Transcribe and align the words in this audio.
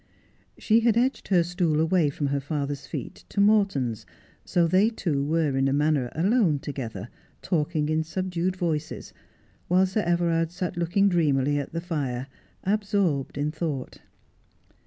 She 0.57 0.79
had 0.79 0.97
edged 0.97 1.27
her 1.27 1.43
stool 1.43 1.79
away 1.79 2.09
from 2.09 2.25
her 2.33 2.39
father's 2.39 2.87
feet 2.87 3.23
to 3.29 3.39
Morton's, 3.39 4.03
so 4.43 4.65
they 4.67 4.89
two 4.89 5.23
were 5.23 5.55
in 5.55 5.67
a 5.67 5.73
manner 5.73 6.09
alone 6.15 6.57
together, 6.57 7.07
talking 7.43 7.87
in 7.87 8.03
subdued 8.03 8.55
voices, 8.55 9.13
while 9.67 9.85
Sir 9.85 10.01
Everard 10.01 10.51
sat 10.51 10.75
looking 10.75 11.07
dreamily 11.07 11.59
at 11.59 11.71
the 11.71 11.81
fire, 11.81 12.25
absorbed 12.63 13.37
in 13.37 13.51
thought. 13.51 13.99